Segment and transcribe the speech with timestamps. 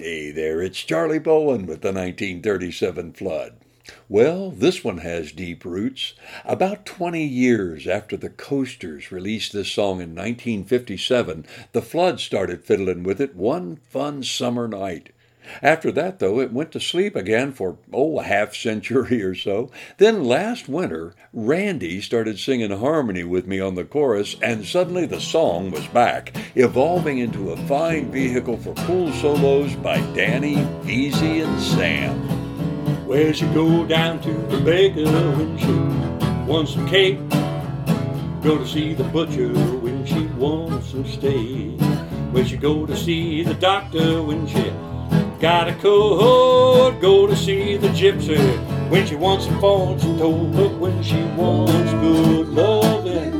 [0.00, 3.54] Hey there, it's Charlie Bowen with the 1937 flood.
[4.08, 6.14] Well, this one has deep roots.
[6.44, 13.02] About 20 years after the Coasters released this song in 1957, the Flood started fiddling
[13.02, 15.10] with it one fun summer night.
[15.62, 19.70] After that, though, it went to sleep again for, oh, a half century or so.
[19.98, 25.20] Then last winter, Randy started singing harmony with me on the chorus, and suddenly the
[25.20, 31.60] song was back, evolving into a fine vehicle for cool solos by Danny, Easy, and
[31.60, 32.16] Sam.
[33.06, 35.72] Where she go down to the baker when she
[36.50, 37.18] wants some cake.
[38.42, 41.80] Go to see the butcher when she wants some steak.
[42.32, 44.70] Where she go to see the doctor when she
[45.40, 47.00] got a cold.
[47.00, 48.38] Go to see the gypsy
[48.90, 50.54] when she wants some fortune told.
[50.54, 53.38] But when she wants good loving,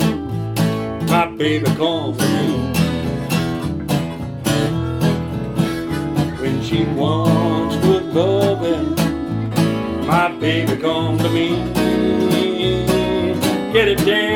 [1.07, 2.73] my baby comes me.
[6.41, 8.99] When she wants good loving
[10.09, 11.49] my baby come to me.
[13.74, 14.27] Get it, Dan.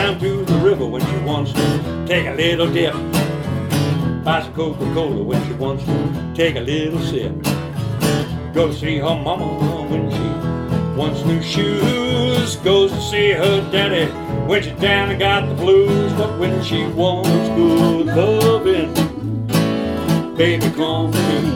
[0.00, 2.94] Down to the river when she wants to take a little dip.
[4.24, 7.34] Buy some Coca-Cola when she wants to take a little sip.
[8.54, 9.48] Go see her mama
[9.90, 12.56] when she wants new shoes.
[12.56, 14.06] Goes to see her daddy
[14.48, 16.12] when she's down and got the blues.
[16.14, 18.94] But when she wants good loving,
[20.34, 21.50] baby, come to me.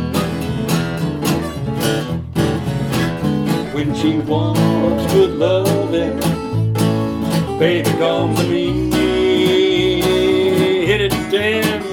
[3.72, 6.33] When she wants good loving,
[7.58, 8.90] baby, come to me.
[10.86, 11.84] Hit it, Dan.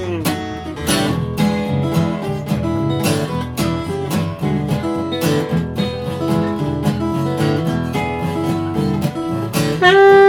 [9.82, 10.21] Yeah.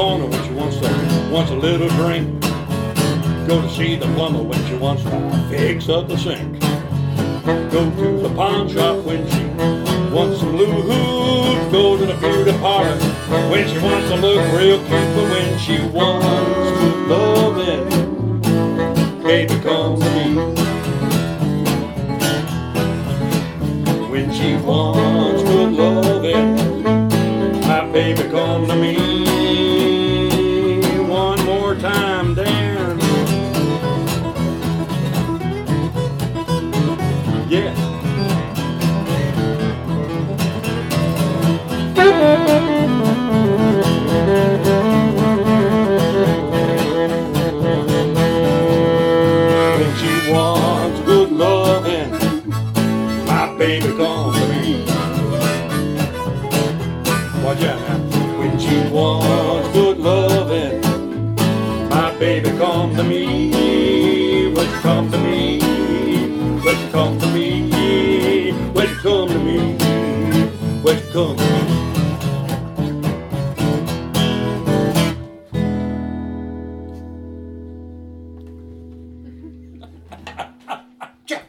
[0.00, 2.26] Corner when she wants a wants a little drink.
[3.46, 6.58] Go to see the plumber when she wants to fix up the sink.
[7.70, 9.44] Go to the pawn shop when she
[10.14, 11.70] wants some lube.
[11.70, 12.96] Go to the beauty parlor
[13.50, 15.10] when she wants to look real cute.
[15.16, 17.84] But when she wants good loving,
[19.22, 20.26] baby, come to me.
[24.10, 26.59] When she wants good loving, my
[37.50, 37.74] Yeah.
[49.78, 52.12] When she wants good loving,
[53.26, 53.96] my baby
[54.34, 54.84] to me.
[57.42, 58.38] Watch out now.
[58.38, 60.80] When she wants good loving,
[61.88, 63.39] my baby come to me.
[71.26, 71.50] Come to me?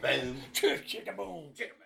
[0.02, 0.36] Boom.
[0.52, 1.82] Chicka boom, chicka boom.